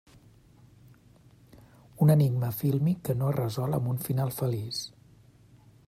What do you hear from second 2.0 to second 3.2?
Un enigma fílmic que